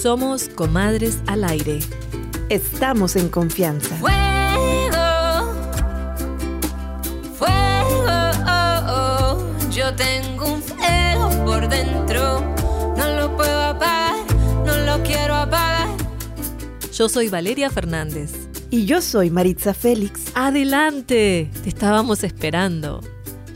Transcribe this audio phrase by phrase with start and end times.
[0.00, 1.80] Somos comadres al aire.
[2.50, 3.96] Estamos en confianza.
[3.96, 5.52] Fuego,
[7.36, 9.70] fuego, oh, oh.
[9.72, 12.40] yo tengo un fuego por dentro,
[12.96, 14.24] no lo puedo apagar,
[14.64, 15.88] no lo quiero apagar.
[16.92, 18.30] Yo soy Valeria Fernández.
[18.70, 20.30] Y yo soy Maritza Félix.
[20.36, 23.00] Adelante, te estábamos esperando.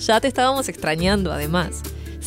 [0.00, 1.82] Ya te estábamos extrañando además.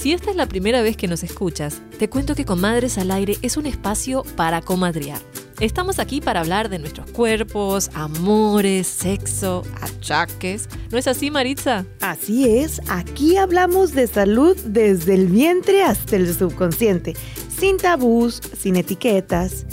[0.06, 3.40] Si esta es la primera vez que nos escuchas, te cuento que Comadres al Aire
[3.42, 5.18] es un espacio para comadrear.
[5.60, 10.70] Estamos aquí para hablar de nuestros cuerpos, amores, sexo, achaques.
[10.92, 11.88] ¿No es así, Maritza?
[12.02, 17.16] Así es, aquí hablamos de salud desde el vientre hasta el subconsciente,
[17.50, 19.66] sin tabús, sin etiquetas.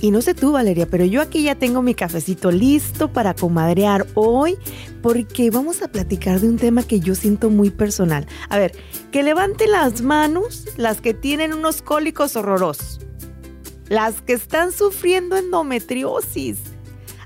[0.00, 4.06] Y no sé tú, Valeria, pero yo aquí ya tengo mi cafecito listo para comadrear
[4.14, 4.58] hoy
[5.02, 8.26] porque vamos a platicar de un tema que yo siento muy personal.
[8.48, 8.72] A ver,
[9.12, 13.00] que levanten las manos las que tienen unos cólicos horrorosos.
[13.88, 16.58] Las que están sufriendo endometriosis.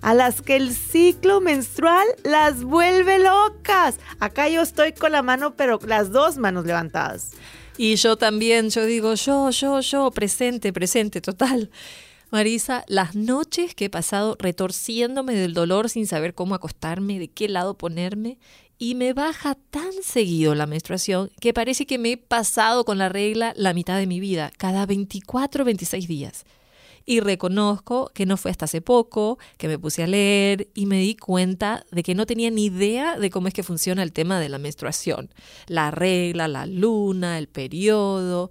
[0.00, 3.98] A las que el ciclo menstrual las vuelve locas.
[4.20, 7.32] Acá yo estoy con la mano, pero las dos manos levantadas.
[7.76, 11.70] Y yo también, yo digo, yo, yo, yo, presente, presente, total.
[12.30, 17.48] Marisa, las noches que he pasado retorciéndome del dolor sin saber cómo acostarme, de qué
[17.48, 18.38] lado ponerme,
[18.76, 23.08] y me baja tan seguido la menstruación que parece que me he pasado con la
[23.08, 26.44] regla la mitad de mi vida, cada 24 o 26 días.
[27.06, 31.00] Y reconozco que no fue hasta hace poco que me puse a leer y me
[31.00, 34.38] di cuenta de que no tenía ni idea de cómo es que funciona el tema
[34.38, 35.30] de la menstruación.
[35.66, 38.50] La regla, la luna, el periodo,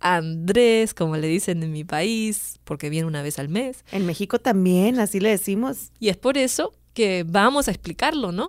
[0.00, 3.84] Andrés, como le dicen en mi país, porque viene una vez al mes.
[3.92, 5.92] En México también, así le decimos.
[5.98, 8.48] Y es por eso que vamos a explicarlo, ¿no?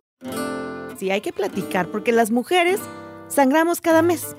[0.97, 2.79] Sí, hay que platicar, porque las mujeres
[3.27, 4.35] sangramos cada mes.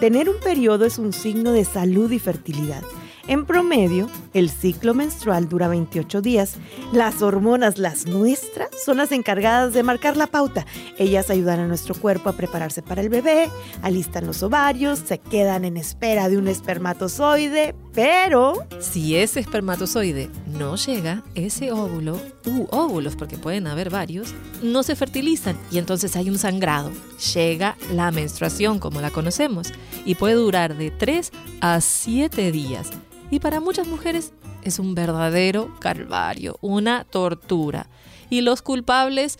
[0.00, 2.82] Tener un periodo es un signo de salud y fertilidad.
[3.28, 6.56] En promedio, el ciclo menstrual dura 28 días.
[6.92, 10.66] Las hormonas, las nuestras, son las encargadas de marcar la pauta.
[10.98, 13.48] Ellas ayudan a nuestro cuerpo a prepararse para el bebé,
[13.82, 18.54] alistan los ovarios, se quedan en espera de un espermatozoide, pero...
[18.80, 24.96] Si ese espermatozoide no llega, ese óvulo, u óvulos, porque pueden haber varios, no se
[24.96, 26.90] fertilizan y entonces hay un sangrado.
[27.34, 29.68] Llega la menstruación como la conocemos
[30.04, 31.30] y puede durar de 3
[31.60, 32.90] a 7 días
[33.32, 37.86] y para muchas mujeres es un verdadero calvario, una tortura.
[38.28, 39.38] Y los culpables,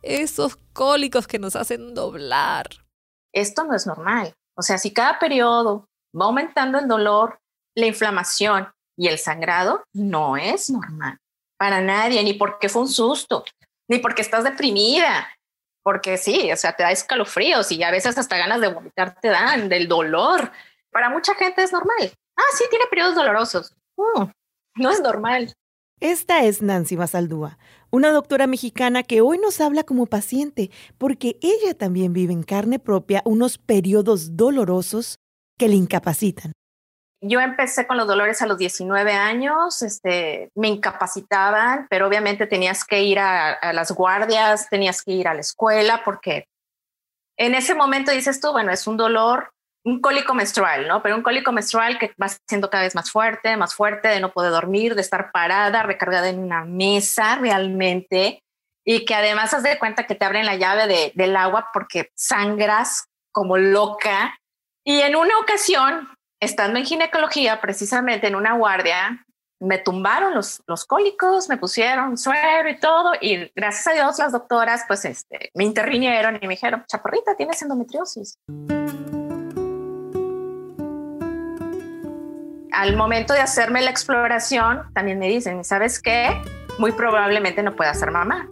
[0.00, 2.70] esos cólicos que nos hacen doblar.
[3.34, 4.32] Esto no es normal.
[4.56, 7.38] O sea, si cada periodo va aumentando el dolor,
[7.76, 11.18] la inflamación y el sangrado, no es normal.
[11.58, 13.44] Para nadie, ni porque fue un susto,
[13.90, 15.28] ni porque estás deprimida,
[15.82, 19.28] porque sí, o sea, te da escalofríos y a veces hasta ganas de vomitar te
[19.28, 20.50] dan del dolor.
[20.90, 22.10] Para mucha gente es normal.
[22.36, 23.74] Ah, sí, tiene periodos dolorosos.
[23.96, 24.30] Mm,
[24.76, 25.54] no es normal.
[26.00, 27.56] Esta es Nancy Basaldúa,
[27.90, 32.78] una doctora mexicana que hoy nos habla como paciente, porque ella también vive en carne
[32.78, 35.16] propia unos periodos dolorosos
[35.56, 36.52] que le incapacitan.
[37.22, 42.84] Yo empecé con los dolores a los 19 años, este, me incapacitaban, pero obviamente tenías
[42.84, 46.44] que ir a, a las guardias, tenías que ir a la escuela, porque
[47.38, 51.02] en ese momento dices tú, bueno, es un dolor un cólico menstrual, ¿no?
[51.02, 54.32] Pero un cólico menstrual que va siendo cada vez más fuerte, más fuerte, de no
[54.32, 58.42] poder dormir, de estar parada, recargada en una mesa realmente,
[58.86, 62.10] y que además has de cuenta que te abren la llave de, del agua porque
[62.14, 64.38] sangras como loca.
[64.84, 66.08] Y en una ocasión,
[66.40, 69.24] estando en ginecología, precisamente en una guardia,
[69.60, 74.32] me tumbaron los, los cólicos, me pusieron suero y todo, y gracias a Dios las
[74.32, 78.38] doctoras pues este, me intervinieron y me dijeron, chaparrita, tienes endometriosis.
[82.74, 86.30] Al momento de hacerme la exploración, también me dicen, ¿sabes qué?
[86.78, 88.48] Muy probablemente no pueda ser mamá.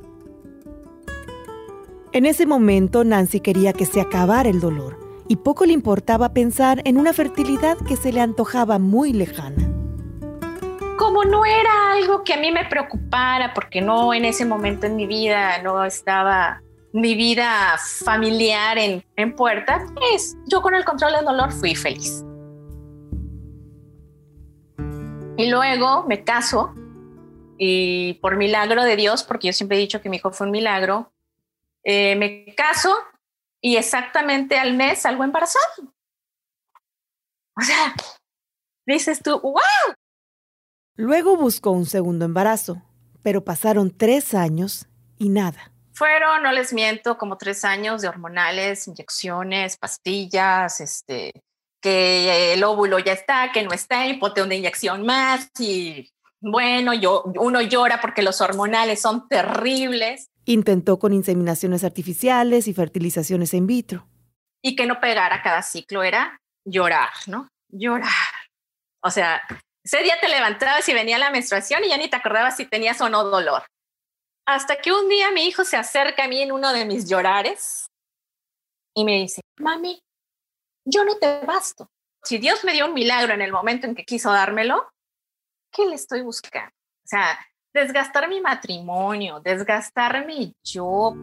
[2.13, 6.83] En ese momento, Nancy quería que se acabara el dolor y poco le importaba pensar
[6.85, 9.69] en una fertilidad que se le antojaba muy lejana.
[10.99, 14.95] Como no era algo que a mí me preocupara, porque no en ese momento en
[14.95, 16.61] mi vida no estaba
[16.93, 22.23] mi vida familiar en, en puerta, pues yo con el control del dolor fui feliz.
[25.37, 26.75] Y luego me caso
[27.57, 30.51] y por milagro de Dios, porque yo siempre he dicho que mi hijo fue un
[30.51, 31.13] milagro,
[31.85, 32.95] eh, me caso
[33.61, 35.65] y exactamente al mes salgo embarazada.
[37.57, 37.95] O sea,
[38.87, 39.95] dices tú, wow.
[40.97, 42.83] Luego buscó un segundo embarazo,
[43.23, 44.87] pero pasaron tres años
[45.17, 45.73] y nada.
[45.95, 51.33] Fueron, no les miento, como tres años de hormonales, inyecciones, pastillas, este,
[51.83, 56.09] que el óvulo ya está, que no está, y ponte una inyección más y
[56.41, 60.29] bueno, yo, uno llora porque los hormonales son terribles.
[60.45, 64.09] Intentó con inseminaciones artificiales y fertilizaciones in vitro.
[64.61, 67.49] Y que no pegara cada ciclo era llorar, ¿no?
[67.69, 68.11] Llorar.
[69.05, 69.41] O sea,
[69.85, 73.01] ese día te levantabas y venía la menstruación y ya ni te acordabas si tenías
[73.01, 73.65] o no dolor.
[74.45, 77.87] Hasta que un día mi hijo se acerca a mí en uno de mis llorares
[78.97, 80.01] y me dice, mami,
[80.85, 81.91] yo no te basto.
[82.25, 84.87] Si Dios me dio un milagro en el momento en que quiso dármelo,
[85.73, 86.69] ¿qué le estoy buscando?
[86.69, 87.39] O sea,
[87.75, 91.15] desgastar mi matrimonio, desgastar mi yo.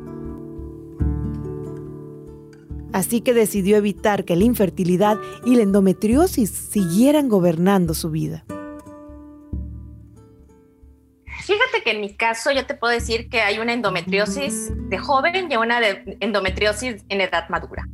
[2.91, 8.45] Así que decidió evitar que la infertilidad y la endometriosis siguieran gobernando su vida.
[11.43, 15.51] Fíjate que en mi caso yo te puedo decir que hay una endometriosis de joven
[15.51, 17.85] y una de endometriosis en edad madura.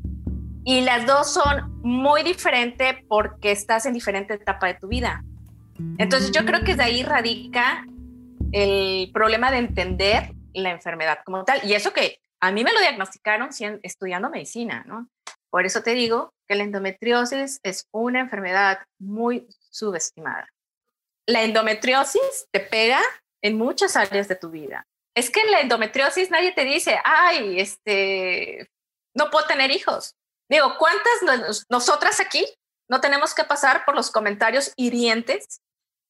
[0.65, 5.23] Y las dos son muy diferentes porque estás en diferente etapa de tu vida.
[5.99, 7.85] Entonces yo creo que de ahí radica
[8.51, 11.61] el problema de entender la enfermedad como tal.
[11.63, 13.49] Y eso que a mí me lo diagnosticaron
[13.83, 15.07] estudiando medicina, ¿no?
[15.51, 20.49] Por eso te digo que la endometriosis es una enfermedad muy subestimada.
[21.27, 23.01] La endometriosis te pega
[23.43, 24.87] en muchas áreas de tu vida.
[25.15, 28.67] Es que en la endometriosis nadie te dice, ay, este,
[29.13, 30.15] no puedo tener hijos.
[30.49, 32.45] Digo, ¿cuántas nosotras aquí
[32.89, 35.61] no tenemos que pasar por los comentarios hirientes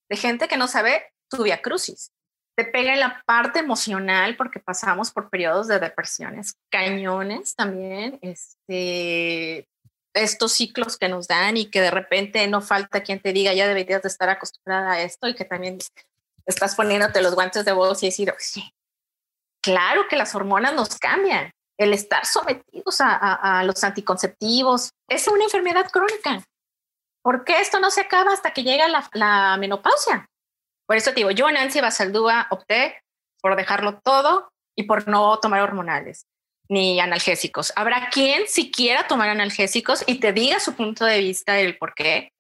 [0.10, 2.12] de gente que no sabe tu via crucis?
[2.58, 9.68] Te pega la parte emocional porque pasamos por periodos de depresiones, cañones también, este,
[10.14, 13.68] estos ciclos que nos dan y que de repente no falta quien te diga ya
[13.68, 15.80] deberías de estar acostumbrada a esto y que también
[16.46, 18.74] estás poniéndote los guantes de voz y decir, sí,
[19.62, 24.92] claro que las hormonas nos cambian el estar sometidos a, los anticonceptivos.
[25.10, 26.44] Es una enfermedad crónica.
[27.22, 30.28] ¿Por qué esto no se acaba hasta que llega la, menopausia?
[30.88, 33.02] Por eso te digo, yo, Nancy Basaldúa, opté
[33.42, 36.28] por dejarlo todo y por no tomar hormonales
[36.70, 37.74] ni analgésicos.
[37.76, 42.32] Habrá quien siquiera tomar analgésicos y te diga su punto de vista del por qué.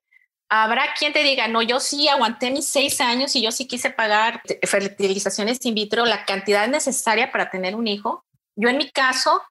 [0.50, 3.90] Habrá quien te diga, no, yo sí aguanté mis seis años y yo sí quise
[3.90, 8.25] pagar fertilizaciones in vitro, la cantidad necesaria para tener un hijo.
[8.56, 9.42] Yo en mi caso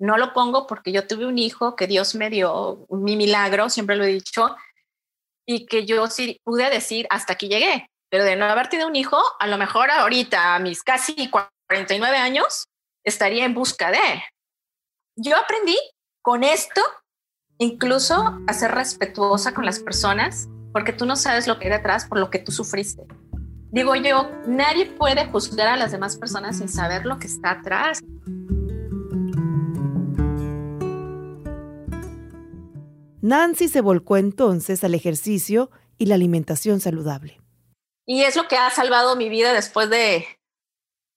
[0.00, 3.96] no lo pongo porque yo tuve un hijo que Dios me dio, mi milagro, siempre
[3.96, 4.56] lo he dicho,
[5.46, 8.96] y que yo sí pude decir hasta aquí llegué, pero de no haber tenido un
[8.96, 12.66] hijo, a lo mejor ahorita a mis casi 49 años
[13.04, 14.22] estaría en busca de.
[15.16, 15.76] Yo aprendí
[16.22, 16.82] con esto
[17.58, 22.06] incluso a ser respetuosa con las personas, porque tú no sabes lo que hay detrás
[22.06, 23.02] por lo que tú sufriste.
[23.70, 28.00] Digo yo, nadie puede juzgar a las demás personas sin saber lo que está atrás.
[33.20, 37.40] Nancy se volcó entonces al ejercicio y la alimentación saludable.
[38.06, 40.24] Y es lo que ha salvado mi vida después de,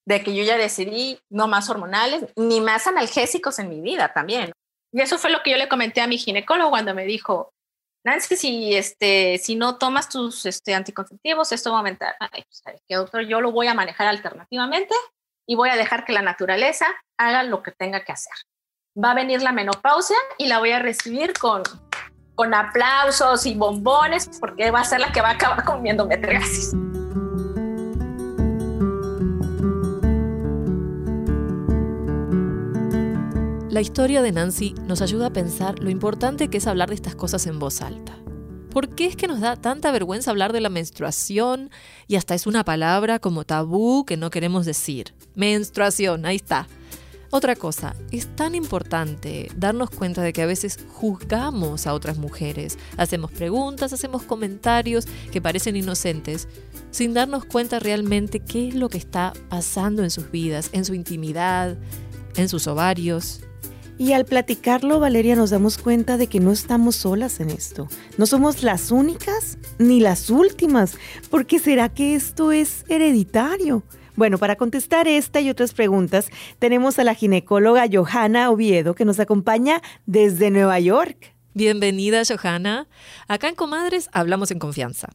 [0.05, 4.51] de que yo ya decidí no más hormonales, ni más analgésicos en mi vida también.
[4.91, 7.53] Y eso fue lo que yo le comenté a mi ginecólogo cuando me dijo,
[8.03, 12.15] Nancy, si, este, si no tomas tus este, anticonceptivos, esto va a aumentar.
[12.19, 13.21] Ay, pues, doctor?
[13.27, 14.95] Yo lo voy a manejar alternativamente
[15.47, 16.87] y voy a dejar que la naturaleza
[17.17, 18.33] haga lo que tenga que hacer.
[19.01, 21.61] Va a venir la menopausia y la voy a recibir con,
[22.35, 26.73] con aplausos y bombones porque va a ser la que va a acabar comiendo endometriosis.
[33.71, 37.15] La historia de Nancy nos ayuda a pensar lo importante que es hablar de estas
[37.15, 38.17] cosas en voz alta.
[38.69, 41.71] ¿Por qué es que nos da tanta vergüenza hablar de la menstruación
[42.05, 45.13] y hasta es una palabra como tabú que no queremos decir?
[45.35, 46.67] Menstruación, ahí está.
[47.29, 52.77] Otra cosa, es tan importante darnos cuenta de que a veces juzgamos a otras mujeres,
[52.97, 56.49] hacemos preguntas, hacemos comentarios que parecen inocentes,
[56.89, 60.93] sin darnos cuenta realmente qué es lo que está pasando en sus vidas, en su
[60.93, 61.77] intimidad,
[62.35, 63.39] en sus ovarios,
[64.01, 67.87] y al platicarlo, Valeria, nos damos cuenta de que no estamos solas en esto.
[68.17, 70.97] No somos las únicas ni las últimas,
[71.29, 73.83] porque ¿será que esto es hereditario?
[74.15, 79.19] Bueno, para contestar esta y otras preguntas, tenemos a la ginecóloga Johanna Oviedo, que nos
[79.19, 81.35] acompaña desde Nueva York.
[81.53, 82.87] Bienvenida, Johanna.
[83.27, 85.09] Acá en Comadres hablamos en confianza.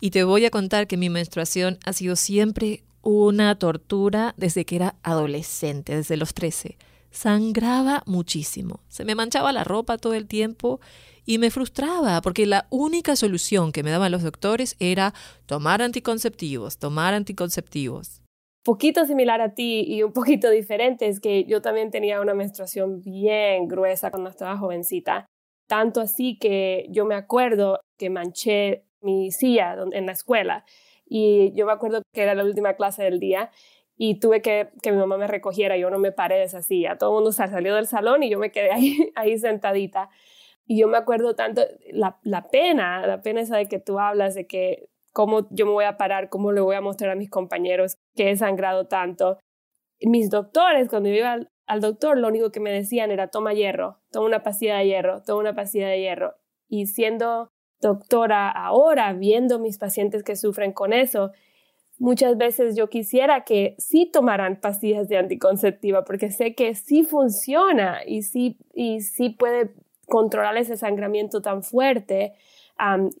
[0.00, 4.74] Y te voy a contar que mi menstruación ha sido siempre una tortura desde que
[4.74, 6.76] era adolescente, desde los 13
[7.12, 8.80] sangraba muchísimo.
[8.88, 10.80] Se me manchaba la ropa todo el tiempo
[11.24, 15.14] y me frustraba porque la única solución que me daban los doctores era
[15.46, 18.22] tomar anticonceptivos, tomar anticonceptivos.
[18.64, 23.00] Poquito similar a ti y un poquito diferente es que yo también tenía una menstruación
[23.00, 25.26] bien gruesa cuando estaba jovencita
[25.72, 30.66] tanto así que yo me acuerdo que manché mi silla en la escuela
[31.06, 33.50] y yo me acuerdo que era la última clase del día
[34.04, 36.98] y tuve que que mi mamá me recogiera, yo no me paré de esa silla,
[36.98, 40.10] todo el mundo salió del salón y yo me quedé ahí, ahí sentadita.
[40.66, 44.34] Y yo me acuerdo tanto, la, la pena, la pena esa de que tú hablas,
[44.34, 47.30] de que cómo yo me voy a parar, cómo le voy a mostrar a mis
[47.30, 49.38] compañeros que he sangrado tanto.
[50.00, 53.54] Mis doctores, cuando yo iba al, al doctor, lo único que me decían era toma
[53.54, 56.34] hierro, toma una pastilla de hierro, toma una pastilla de hierro.
[56.68, 61.30] Y siendo doctora ahora, viendo mis pacientes que sufren con eso,
[62.02, 68.00] muchas veces yo quisiera que sí tomaran pastillas de anticonceptiva porque sé que sí funciona
[68.04, 69.72] y sí, y sí puede
[70.08, 72.34] controlar ese sangramiento tan fuerte.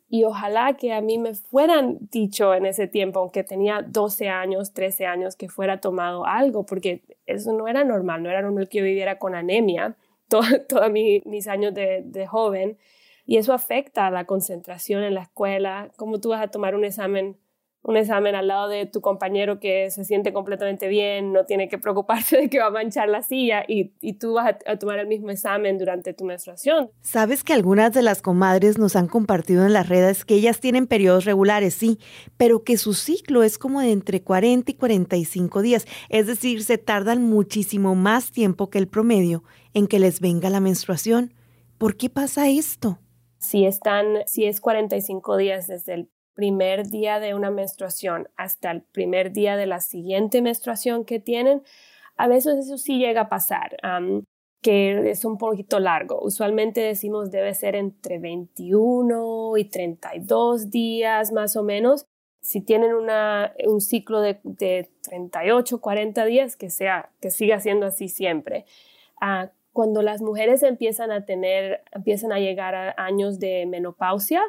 [0.08, 4.72] y ojalá que a mí me fueran dicho en ese tiempo, aunque tenía 12 años,
[4.72, 8.78] 13 años, que fuera tomado algo, porque eso no era normal, no era normal que
[8.78, 9.96] yo viviera con anemia
[10.28, 12.78] todos mis años de, de joven.
[13.26, 16.84] Y eso afecta a la concentración en la escuela, cómo tú vas a tomar un
[16.84, 17.36] examen
[17.82, 21.78] un examen al lado de tu compañero que se siente completamente bien, no tiene que
[21.78, 24.98] preocuparse de que va a manchar la silla y, y tú vas a, a, tomar
[24.98, 26.90] el mismo examen durante tu menstruación.
[27.00, 30.86] Sabes que algunas de las comadres nos han compartido en las redes que ellas tienen
[30.86, 31.98] periodos regulares, sí,
[32.36, 36.78] pero que su ciclo es como de entre 40 y 45 días, es decir, se
[36.78, 39.42] tardan muchísimo más tiempo que el promedio
[39.74, 41.34] en que les venga la menstruación.
[41.78, 42.98] ¿Por qué pasa esto?
[43.38, 48.82] Si están, si es 45 días desde el primer día de una menstruación hasta el
[48.82, 51.62] primer día de la siguiente menstruación que tienen,
[52.16, 53.76] a veces eso sí llega a pasar,
[54.60, 56.20] que es un poquito largo.
[56.22, 62.06] Usualmente decimos debe ser entre 21 y 32 días más o menos.
[62.40, 67.86] Si tienen una, un ciclo de, de 38, 40 días, que, sea, que siga siendo
[67.86, 68.64] así siempre.
[69.20, 74.42] Uh, cuando las mujeres empiezan a tener, empiezan a llegar a años de menopausia,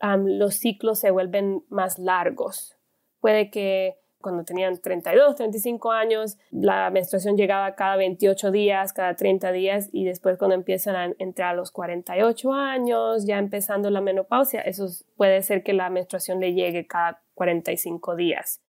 [0.00, 2.76] los ciclos se vuelven más largos.
[3.20, 9.52] Puede que cuando tenían 32, 35 años, la menstruación llegaba cada 28 días, cada 30
[9.52, 14.62] días, y después cuando empiezan a entrar a los 48 años, ya empezando la menopausia,
[14.62, 18.60] eso puede ser que la menstruación le llegue cada 45 días.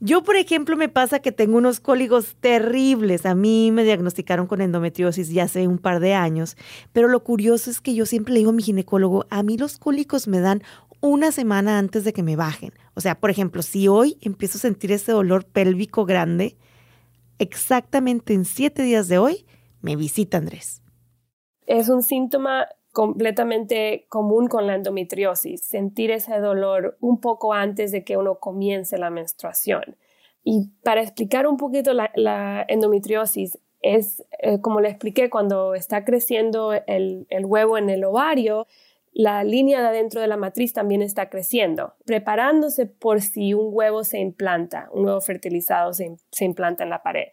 [0.00, 3.24] Yo, por ejemplo, me pasa que tengo unos cólicos terribles.
[3.24, 6.56] A mí me diagnosticaron con endometriosis ya hace un par de años,
[6.92, 9.78] pero lo curioso es que yo siempre le digo a mi ginecólogo, a mí los
[9.78, 10.62] cólicos me dan
[11.00, 12.72] una semana antes de que me bajen.
[12.94, 16.56] O sea, por ejemplo, si hoy empiezo a sentir ese dolor pélvico grande,
[17.38, 19.46] exactamente en siete días de hoy
[19.80, 20.82] me visita Andrés.
[21.66, 22.66] Es un síntoma
[22.96, 28.96] completamente común con la endometriosis, sentir ese dolor un poco antes de que uno comience
[28.96, 29.98] la menstruación.
[30.42, 36.72] Y para explicar un poquito la, endometriosis, es eh, como le expliqué, cuando está creciendo
[36.72, 38.66] el, el huevo en el ovario,
[39.12, 44.04] la línea de adentro de la matriz también está creciendo, preparándose por si un huevo
[44.04, 47.28] se implanta, un huevo fertilizado se, se implanta en la pared.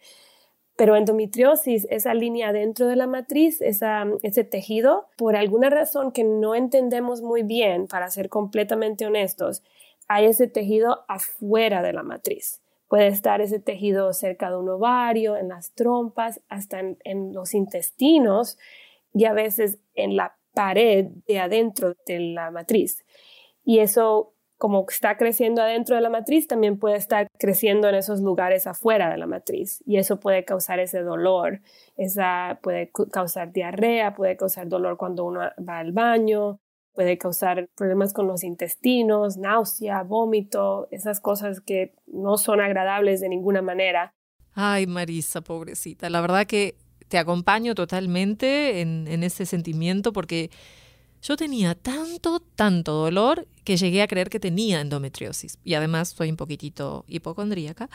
[0.76, 6.54] Pero endometriosis, esa línea dentro de la matriz, ese tejido, por alguna razón que no
[6.54, 9.62] entendemos muy bien, para ser completamente honestos,
[10.08, 12.60] hay ese tejido afuera de la matriz.
[12.88, 18.58] Puede estar ese tejido cerca de un ovario, en las trompas, hasta en los intestinos
[19.12, 23.04] y a veces en la pared de adentro de la matriz.
[23.64, 28.20] Y eso como está creciendo adentro de la matriz, también puede estar creciendo en esos
[28.20, 31.60] lugares afuera de la matriz y eso puede causar ese dolor,
[31.96, 36.58] esa puede causar diarrea, puede causar dolor cuando uno va al baño,
[36.94, 43.28] puede causar problemas con los intestinos, náusea, vómito, esas cosas que no son agradables de
[43.28, 44.12] ninguna manera.
[44.54, 46.76] Ay, Marisa, pobrecita, la verdad que
[47.08, 50.50] te acompaño totalmente en, en ese sentimiento porque
[51.24, 55.58] yo tenía tanto, tanto dolor que llegué a creer que tenía endometriosis.
[55.64, 57.88] Y además soy un poquitito hipocondríaca.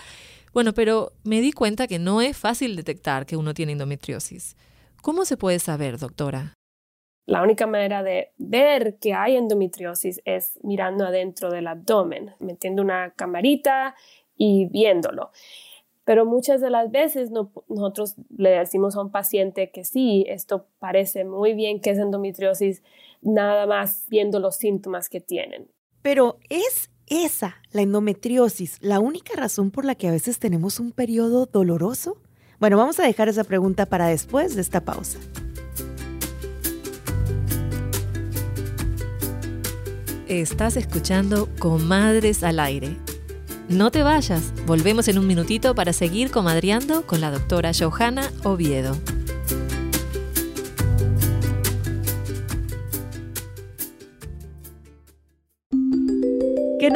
[0.51, 4.57] Bueno, pero me di cuenta que no es fácil detectar que uno tiene endometriosis.
[5.03, 6.55] ¿Cómo se puede saber, doctora?
[7.27, 13.12] La única manera de ver que hay endometriosis es mirando adentro del abdomen, metiendo una
[13.12, 13.93] camarita
[14.36, 15.29] y viéndolo.
[16.03, 20.65] Pero muchas de las veces no, nosotros le decimos a un paciente que sí, esto
[20.79, 22.81] parece muy bien que es endometriosis,
[23.21, 25.69] nada más viendo los síntomas que tienen.
[26.01, 30.91] Pero es esa, la endometriosis, la única razón por la que a veces tenemos un
[30.91, 32.17] periodo doloroso?
[32.59, 35.19] Bueno, vamos a dejar esa pregunta para después de esta pausa.
[40.27, 42.97] Estás escuchando Comadres al Aire.
[43.67, 48.95] No te vayas, volvemos en un minutito para seguir comadreando con la doctora Johanna Oviedo.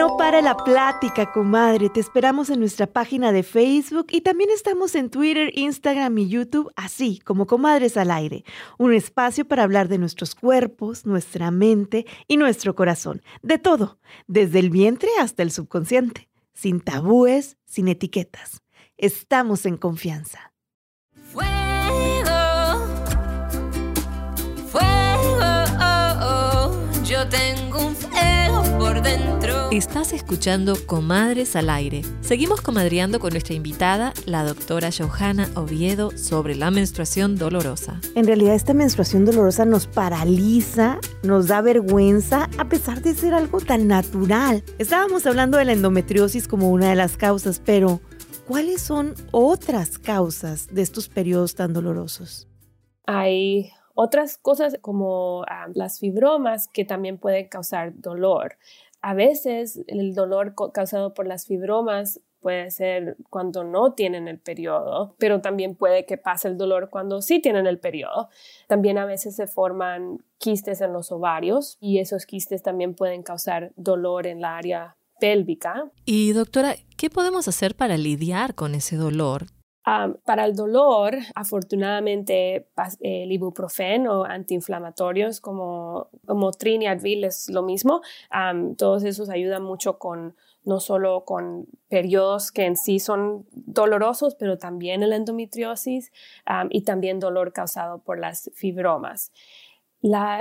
[0.03, 1.89] No pare la plática, comadre.
[1.89, 6.69] Te esperamos en nuestra página de Facebook y también estamos en Twitter, Instagram y YouTube,
[6.75, 8.43] así como Comadres al Aire.
[8.77, 13.21] Un espacio para hablar de nuestros cuerpos, nuestra mente y nuestro corazón.
[13.43, 16.27] De todo, desde el vientre hasta el subconsciente.
[16.53, 18.61] Sin tabúes, sin etiquetas.
[18.97, 20.52] Estamos en confianza.
[29.73, 32.03] Estás escuchando Comadres al Aire.
[32.21, 37.99] Seguimos comadreando con nuestra invitada, la doctora Johanna Oviedo, sobre la menstruación dolorosa.
[38.13, 43.61] En realidad esta menstruación dolorosa nos paraliza, nos da vergüenza, a pesar de ser algo
[43.61, 44.63] tan natural.
[44.77, 47.99] Estábamos hablando de la endometriosis como una de las causas, pero
[48.47, 52.47] ¿cuáles son otras causas de estos periodos tan dolorosos?
[53.07, 58.55] Hay otras cosas como ah, las fibromas que también pueden causar dolor.
[59.03, 65.15] A veces el dolor causado por las fibromas puede ser cuando no tienen el periodo,
[65.19, 68.29] pero también puede que pase el dolor cuando sí tienen el periodo.
[68.67, 73.73] También a veces se forman quistes en los ovarios y esos quistes también pueden causar
[73.75, 75.91] dolor en la área pélvica.
[76.05, 79.47] Y doctora, ¿qué podemos hacer para lidiar con ese dolor?
[79.83, 82.67] Para el dolor, afortunadamente,
[83.01, 88.01] el ibuprofeno o antiinflamatorios como, como Trin y Advil es lo mismo.
[88.77, 90.35] todos esos ayudan mucho con
[90.65, 96.11] no solo con periodos que en sí son dolorosos, pero también el endometriosis
[96.69, 99.31] y también dolor causado por las fibromas.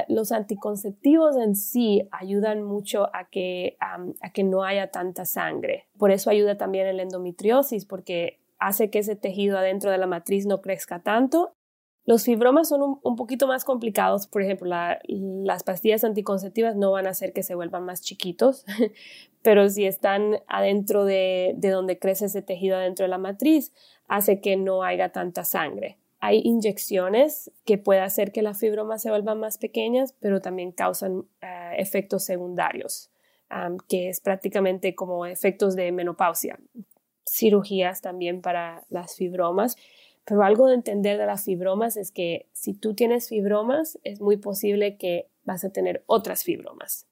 [0.09, 5.89] los anticonceptivos en sí ayudan mucho a que, a que no haya tanta sangre.
[5.99, 10.47] Por eso ayuda también el endometriosis, porque hace que ese tejido adentro de la matriz
[10.47, 11.55] no crezca tanto.
[12.05, 14.69] Los fibromas son un, poquito más complicados, por ejemplo,
[15.09, 18.65] las pastillas anticonceptivas no van a hacer que se vuelvan más chiquitos,
[19.43, 23.73] pero si están adentro de, de donde crece ese tejido adentro de la matriz,
[24.09, 25.99] hace que no haya tanta sangre.
[26.19, 31.25] Hay inyecciones que pueden hacer que las fibromas se vuelvan más pequeñas, pero también causan
[31.41, 33.11] eh, efectos secundarios,
[33.89, 36.59] que es prácticamente como efectos de menopausia
[37.29, 39.77] cirugías también para las fibromas.
[40.25, 44.37] Pero algo de entender de las fibromas es que si tú tienes fibromas, es muy
[44.37, 47.07] posible que vas a tener otras fibromas.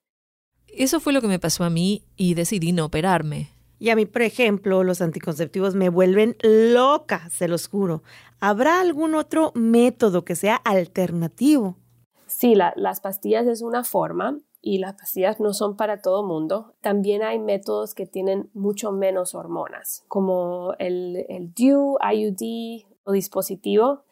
[0.68, 3.51] Eso fue lo que me pasó a mí y decidí no operarme.
[3.81, 8.03] Y a mí, por ejemplo, los anticonceptivos me vuelven loca, se los juro.
[8.38, 11.79] ¿Habrá algún otro método que sea alternativo?
[12.27, 16.75] Sí, las pastillas es una forma, y las pastillas no son para todo mundo.
[16.81, 24.05] También hay métodos que tienen mucho menos hormonas, como el, el DIU, IUD o dispositivo,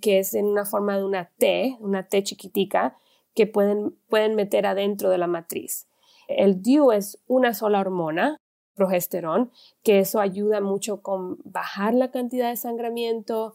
[0.00, 2.96] que es en una forma de una T, una T chiquitica,
[3.34, 5.88] que pueden, pueden meter adentro de la matriz.
[6.28, 8.40] El DIU es una sola hormona,
[8.74, 9.50] progesterón,
[9.82, 13.54] que eso ayuda mucho con bajar la cantidad de sangramiento,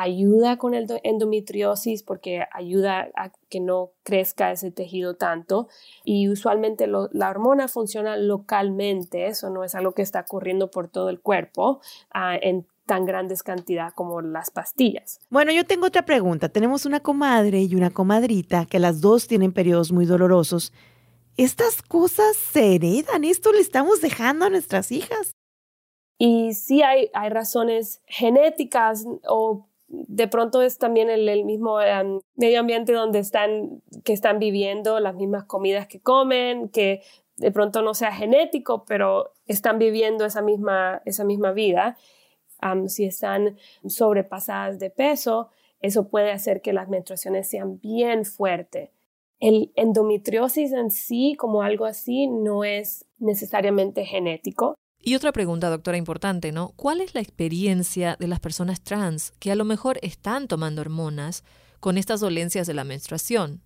[0.00, 5.66] ayuda con el endometriosis porque ayuda a que no crezca ese tejido tanto
[6.04, 11.10] y usualmente la hormona funciona localmente, eso no es algo que está corriendo por todo
[11.10, 11.80] el cuerpo
[12.12, 15.20] ah, en tan grandes cantidades como las pastillas.
[15.30, 16.48] Bueno, yo tengo otra pregunta.
[16.48, 20.72] Tenemos una comadre y una comadrita que las dos tienen periodos muy dolorosos.
[21.36, 23.24] ¿Estas cosas se heredan?
[23.24, 25.32] ¿Esto le estamos dejando a nuestras hijas?
[26.18, 31.78] Y sí hay, hay razones genéticas o de pronto es también el, mismo
[32.36, 37.02] medio ambiente donde están, que están viviendo, las mismas comidas que comen, que
[37.36, 41.96] de pronto no sea genético, pero están viviendo esa misma, esa misma vida.
[42.88, 45.48] si están sobrepasadas de peso,
[45.80, 48.90] eso puede hacer que las menstruaciones sean bien fuertes.
[49.40, 54.76] El endometriosis en sí, como algo así, no es necesariamente genético.
[55.08, 56.74] Y otra pregunta, doctora, importante, ¿no?
[56.76, 61.44] ¿Cuál es la experiencia de las personas trans que a lo mejor están tomando hormonas
[61.80, 63.62] con estas dolencias de la menstruación?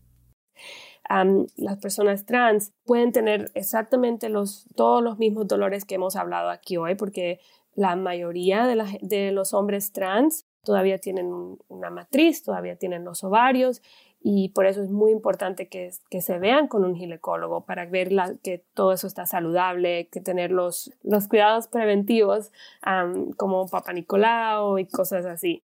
[1.57, 4.31] las personas trans pueden tener exactamente
[4.77, 7.41] todos los mismos dolores que hemos hablado aquí hoy, porque
[7.75, 8.65] la mayoría
[9.01, 13.83] de los hombres trans todavía tienen una matriz, todavía tienen los ovarios
[14.25, 18.11] y por eso es muy importante que, que se vean con un ginecólogo para ver
[18.43, 22.53] que todo eso está saludable, que tener los, los cuidados preventivos
[23.37, 25.65] como Papa Nicolau y cosas así.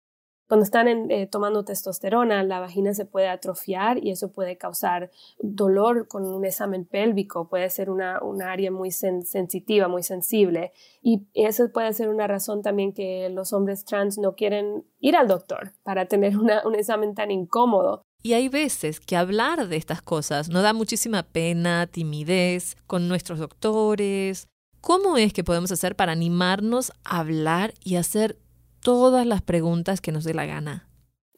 [0.48, 6.08] Cuando están eh, tomando testosterona, la vagina se puede atrofiar y eso puede causar dolor
[6.08, 10.72] con un examen pélvico, puede ser una, área muy sensitiva, muy sensible.
[11.02, 15.28] Y eso puede ser una razón también que los hombres trans no quieren ir al
[15.28, 20.50] doctor para tener un examen tan incómodo Y hay veces que hablar de estas cosas
[20.50, 24.46] nos da muchísima pena, timidez con nuestros doctores.
[24.82, 28.36] ¿Cómo es que podemos hacer para animarnos a hablar y hacer
[28.82, 30.88] todas las preguntas que nos dé la gana?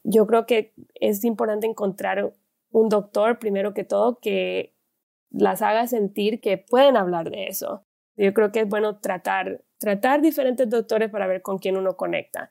[0.03, 2.33] Yo creo que es importante encontrar
[2.71, 4.75] un doctor, primero que todo, que
[5.29, 7.85] las haga sentir que pueden hablar de eso.
[8.17, 12.49] Yo creo que es bueno tratar, tratar diferentes doctores para ver con quién uno conecta.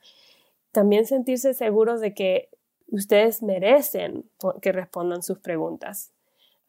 [0.71, 2.49] También sentirse seguros de que
[2.87, 4.29] ustedes merecen
[4.61, 6.13] que respondan sus preguntas.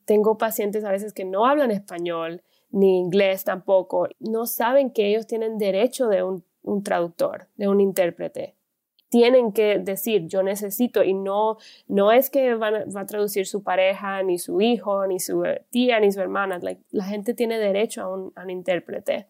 [0.04, 5.26] Tengo pacientes a veces que no hablan español ni inglés tampoco, no saben que ellos
[5.26, 8.56] tienen derecho de un, traductor, de un intérprete.
[9.08, 14.24] Tienen que decir, yo necesito, y no, no es que va a traducir su pareja,
[14.24, 16.58] ni su hijo, ni su tía, ni su hermana.
[16.90, 19.28] la gente tiene derecho a un, a un intérprete.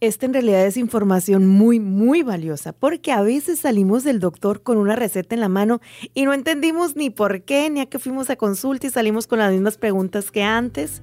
[0.00, 4.76] Esta en realidad es información muy, muy valiosa, porque a veces salimos del doctor con
[4.76, 5.80] una receta en la mano
[6.12, 9.38] y no entendimos ni por qué, ni a qué fuimos a consulta y salimos con
[9.38, 11.00] las mismas preguntas que antes.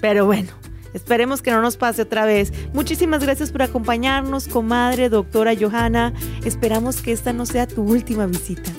[0.00, 0.52] Pero bueno,
[0.94, 2.52] esperemos que no nos pase otra vez.
[2.72, 6.14] Muchísimas gracias por acompañarnos, comadre, doctora Johanna.
[6.44, 8.70] Esperamos que esta no sea tu última visita.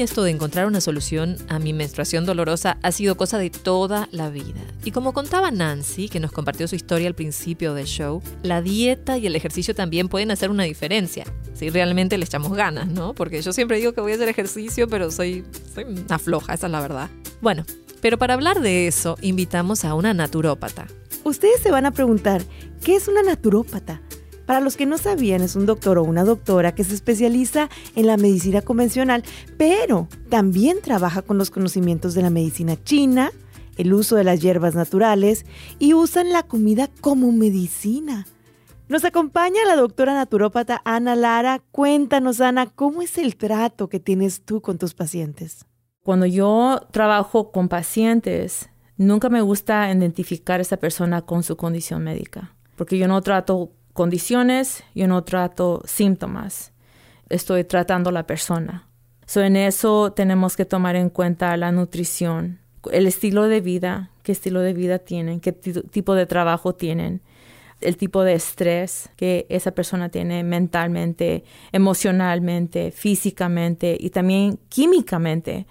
[0.00, 4.30] Esto de encontrar una solución a mi menstruación dolorosa ha sido cosa de toda la
[4.30, 4.60] vida.
[4.84, 9.18] Y como contaba Nancy, que nos compartió su historia al principio del show, la dieta
[9.18, 11.24] y el ejercicio también pueden hacer una diferencia.
[11.54, 13.14] Si realmente le echamos ganas, ¿no?
[13.14, 16.66] Porque yo siempre digo que voy a hacer ejercicio, pero soy, soy una floja, esa
[16.66, 17.10] es la verdad.
[17.40, 17.64] Bueno,
[18.00, 20.86] pero para hablar de eso, invitamos a una naturópata.
[21.24, 22.42] Ustedes se van a preguntar,
[22.82, 24.00] ¿qué es una naturópata?
[24.48, 28.06] Para los que no sabían, es un doctor o una doctora que se especializa en
[28.06, 29.22] la medicina convencional,
[29.58, 33.30] pero también trabaja con los conocimientos de la medicina china,
[33.76, 35.44] el uso de las hierbas naturales
[35.78, 38.26] y usan la comida como medicina.
[38.88, 41.60] Nos acompaña la doctora naturópata Ana Lara.
[41.70, 45.66] Cuéntanos, Ana, ¿cómo es el trato que tienes tú con tus pacientes?
[46.02, 52.02] Cuando yo trabajo con pacientes, nunca me gusta identificar a esa persona con su condición
[52.02, 56.70] médica, porque yo no trato condiciones, yo no trato síntomas,
[57.30, 58.86] estoy tratando a la persona.
[59.26, 62.60] So, en eso tenemos que tomar en cuenta la nutrición,
[62.92, 67.22] el estilo de vida, qué estilo de vida tienen, qué tipo de trabajo tienen,
[67.80, 75.66] el tipo de estrés que esa persona tiene mentalmente, emocionalmente, físicamente y también químicamente,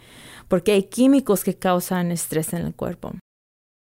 [0.50, 3.14] porque hay químicos que causan estrés en el cuerpo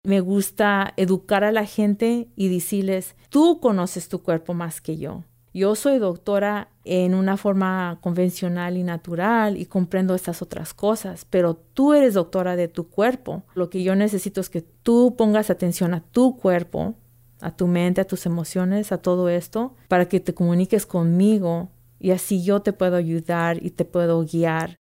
[0.07, 5.25] me gusta educar a la gente y decirles, tú conoces tu cuerpo más que yo.
[5.53, 11.57] Yo soy doctora en una forma convencional y natural y comprendo estas otras cosas, pero
[11.57, 13.43] tú eres doctora de tu cuerpo.
[13.55, 16.95] Lo que yo necesito es que tú pongas atención a tu cuerpo,
[17.41, 22.13] a tu mente, a tus emociones, a todo esto, para que te comuniques conmigo y
[22.13, 24.77] así yo te puedo ayudar y te puedo guiar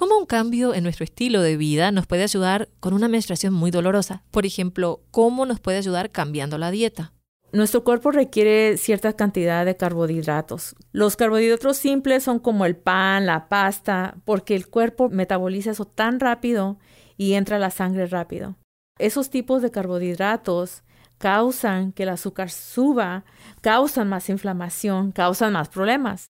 [0.00, 3.70] ¿Cómo un cambio en nuestro estilo de vida nos puede ayudar con una menstruación muy
[3.70, 4.24] dolorosa?
[4.30, 7.12] Por ejemplo, ¿cómo nos puede ayudar cambiando la dieta?
[7.52, 10.74] Nuestro cuerpo requiere cierta cantidad de carbohidratos.
[10.92, 16.18] Los carbohidratos simples son como el pan, la pasta, porque el cuerpo metaboliza eso tan
[16.18, 16.78] rápido
[17.18, 18.56] y entra a la sangre rápido.
[18.98, 20.82] Esos tipos de carbohidratos
[21.18, 23.26] causan que el azúcar suba,
[23.60, 26.29] causan más inflamación, causan más problemas.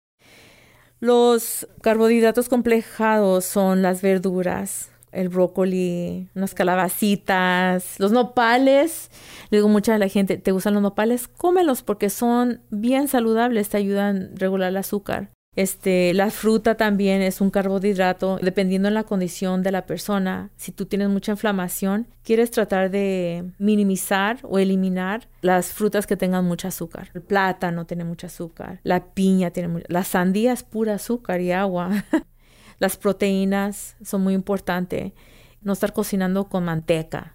[1.01, 9.11] Los carbohidratos complejados son las verduras, el brócoli, unas calabacitas, los nopales.
[9.51, 11.29] Le digo mucha de la gente, ¿te gustan los nopales?
[11.29, 15.31] Cómelos porque son bien saludables, te ayudan a regular el azúcar.
[15.59, 20.51] Este, la fruta también es un carbohidrato, dependiendo en la condición de la persona.
[20.57, 26.45] Si tú tienes mucha inflamación, quieres tratar de minimizar o eliminar las frutas que tengan
[26.45, 27.11] mucho azúcar.
[27.13, 31.51] El plátano tiene mucho azúcar, la piña tiene mucho, la sandía es pura azúcar y
[31.51, 32.05] agua.
[32.79, 35.13] las proteínas son muy importantes.
[35.61, 37.35] No estar cocinando con manteca.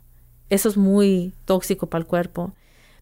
[0.50, 2.54] Eso es muy tóxico para el cuerpo.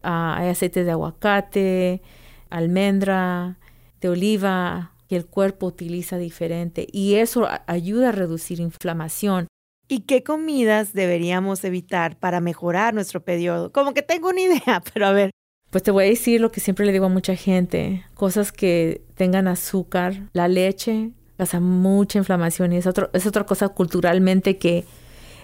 [0.02, 2.02] Ah, hay aceites de aguacate,
[2.50, 3.56] almendra,
[4.00, 9.46] de oliva, el cuerpo utiliza diferente y eso ayuda a reducir inflamación.
[9.88, 13.72] ¿Y qué comidas deberíamos evitar para mejorar nuestro periodo?
[13.72, 15.30] Como que tengo una idea, pero a ver.
[15.70, 19.02] Pues te voy a decir lo que siempre le digo a mucha gente, cosas que
[19.14, 24.84] tengan azúcar, la leche causa mucha inflamación y es, otro, es otra cosa culturalmente que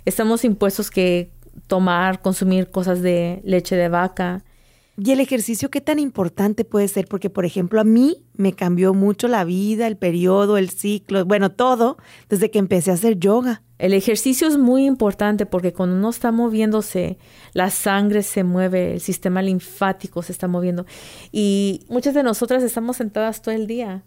[0.04, 1.30] estamos impuestos que
[1.66, 4.44] tomar, consumir cosas de leche de vaca.
[5.00, 7.06] Y el ejercicio, ¿qué tan importante puede ser?
[7.06, 11.52] Porque, por ejemplo, a mí me cambió mucho la vida, el periodo, el ciclo, bueno,
[11.52, 13.62] todo, desde que empecé a hacer yoga.
[13.78, 17.16] El ejercicio es muy importante porque cuando uno está moviéndose,
[17.52, 20.84] la sangre se mueve, el sistema linfático se está moviendo.
[21.30, 24.02] Y muchas de nosotras estamos sentadas todo el día.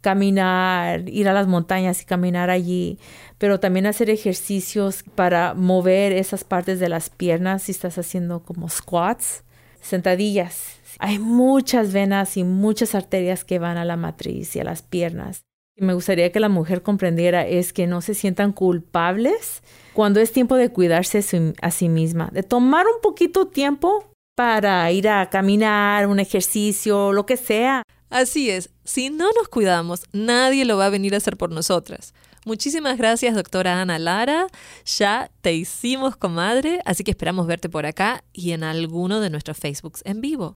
[0.00, 2.98] Caminar, ir a las montañas y caminar allí,
[3.38, 8.68] pero también hacer ejercicios para mover esas partes de las piernas si estás haciendo como
[8.68, 9.44] squats
[9.88, 10.78] sentadillas.
[10.98, 15.42] Hay muchas venas y muchas arterias que van a la matriz y a las piernas.
[15.76, 20.32] Y me gustaría que la mujer comprendiera es que no se sientan culpables cuando es
[20.32, 21.24] tiempo de cuidarse
[21.62, 27.26] a sí misma, de tomar un poquito tiempo para ir a caminar, un ejercicio, lo
[27.26, 27.82] que sea.
[28.10, 32.12] Así es, si no nos cuidamos, nadie lo va a venir a hacer por nosotras.
[32.48, 34.46] Muchísimas gracias, doctora Ana Lara.
[34.86, 39.58] Ya te hicimos comadre, así que esperamos verte por acá y en alguno de nuestros
[39.58, 40.54] Facebooks en vivo.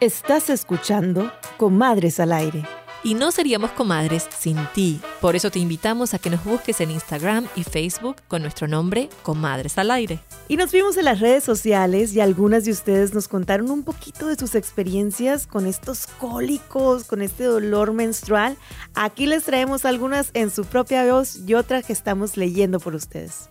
[0.00, 2.79] Estás escuchando Comadres al Aire.
[3.02, 5.00] Y no seríamos comadres sin ti.
[5.22, 9.08] Por eso te invitamos a que nos busques en Instagram y Facebook con nuestro nombre
[9.22, 10.20] Comadres al Aire.
[10.48, 14.26] Y nos vimos en las redes sociales y algunas de ustedes nos contaron un poquito
[14.26, 18.58] de sus experiencias con estos cólicos, con este dolor menstrual.
[18.94, 23.48] Aquí les traemos algunas en su propia voz y otras que estamos leyendo por ustedes.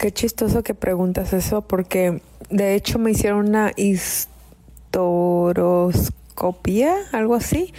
[0.00, 7.74] Qué chistoso que preguntas eso porque de hecho me hicieron una historoscopia copia, algo así,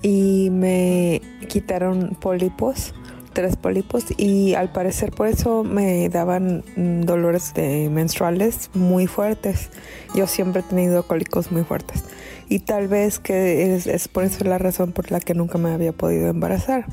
[0.00, 2.94] y me quitaron pólipos,
[3.32, 6.62] tres pólipos, y al parecer por eso me daban
[7.04, 9.70] dolores de menstruales muy fuertes.
[10.14, 12.04] Yo siempre he tenido cólicos muy fuertes.
[12.48, 15.92] Y tal vez que es, por eso la razón por la que nunca me había
[15.92, 16.86] podido embarazar.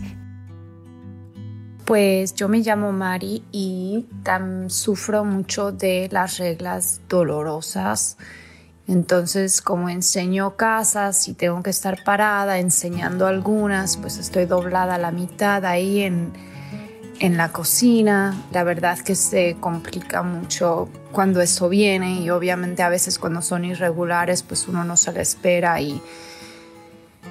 [1.86, 4.08] Pues yo me llamo Mari y
[4.70, 8.18] sufro mucho de las reglas dolorosas
[8.92, 14.98] entonces, como enseño casas y tengo que estar parada enseñando algunas, pues estoy doblada a
[14.98, 16.34] la mitad ahí en,
[17.22, 18.36] en la cocina.
[18.52, 23.64] La verdad que se complica mucho cuando eso viene y obviamente a veces cuando son
[23.64, 26.02] irregulares, pues uno no se le espera y...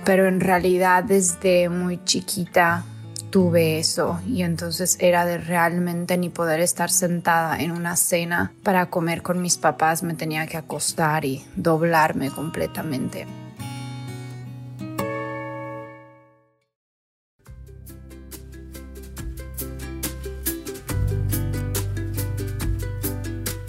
[0.07, 2.85] Pero en realidad desde muy chiquita
[3.31, 8.90] tuve eso y entonces era de realmente ni poder estar sentada en una cena para
[8.90, 13.27] comer con mis papás, me tenía que acostar y doblarme completamente.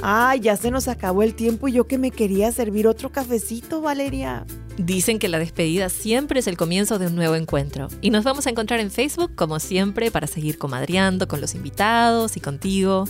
[0.02, 3.82] Ay, ya se nos acabó el tiempo y yo que me quería servir otro cafecito,
[3.82, 4.46] Valeria.
[4.78, 7.88] Dicen que la despedida siempre es el comienzo de un nuevo encuentro.
[8.02, 12.36] Y nos vamos a encontrar en Facebook, como siempre, para seguir comadreando con los invitados
[12.36, 13.06] y contigo.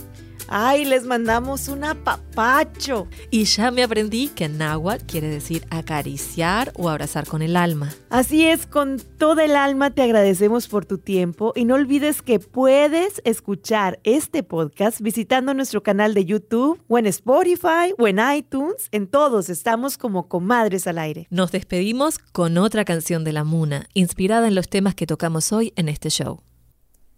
[0.48, 3.08] ¡Ay, les mandamos un apapacho!
[3.30, 7.90] Y ya me aprendí que náhuatl quiere decir acariciar o abrazar con el alma.
[8.10, 12.38] Así es, con todo el alma te agradecemos por tu tiempo y no olvides que
[12.38, 18.88] puedes escuchar este podcast visitando nuestro canal de YouTube o en Spotify o en iTunes.
[18.90, 21.26] En todos estamos como Comadres al Aire.
[21.30, 25.72] Nos despedimos con otra canción de la Muna, inspirada en los temas que tocamos hoy
[25.76, 26.42] en este show.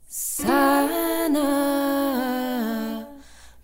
[0.07, 1.64] Sana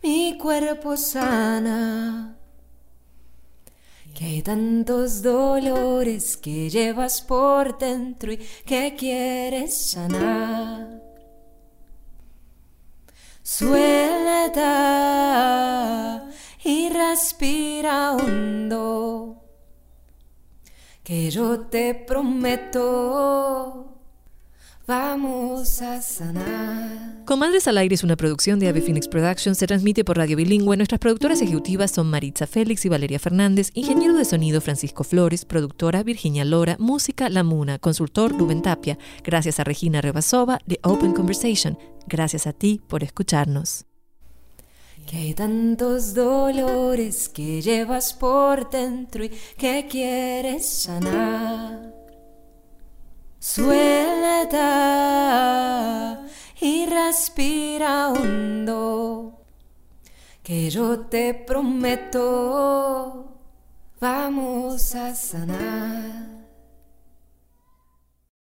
[0.03, 2.37] mi cuerpo sana.
[4.15, 11.01] Que hay tantos dolores que llevas por dentro y que quieres sanar.
[13.43, 14.61] Suelta
[16.65, 19.43] y respira hondo.
[21.03, 23.90] Que yo te prometo
[24.91, 27.23] Vamos a sanar.
[27.25, 29.57] Comadres al Aire es una producción de Ave Phoenix Productions.
[29.57, 30.77] Se transmite por radio bilingüe.
[30.77, 33.71] Nuestras productoras ejecutivas son Maritza Félix y Valeria Fernández.
[33.75, 35.45] Ingeniero de sonido Francisco Flores.
[35.45, 36.75] Productora Virginia Lora.
[36.81, 37.79] Música La Muna.
[37.79, 38.99] Consultor Rubén Tapia.
[39.23, 41.79] Gracias a Regina Rebasova de Open Conversation.
[42.09, 43.85] Gracias a ti por escucharnos.
[45.07, 52.00] Que hay tantos dolores que llevas por dentro y que quieres sanar.
[53.43, 54.59] Suelta
[56.61, 59.41] y respira hondo,
[60.43, 63.39] que yo te prometo,
[63.99, 66.40] vamos a sanar.